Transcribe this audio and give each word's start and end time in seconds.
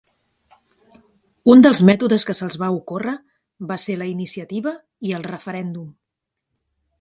Un 1.51 1.59
dels 1.65 1.81
mètodes 1.89 2.25
que 2.29 2.35
se'ls 2.39 2.57
va 2.63 2.69
ocórrer 2.77 3.13
va 3.73 3.77
ser 3.85 3.99
la 4.01 4.09
iniciativa 4.15 4.75
i 5.11 5.15
el 5.19 5.29
referèndum. 5.35 5.87